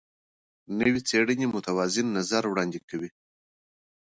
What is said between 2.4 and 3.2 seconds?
وړاندې کوي.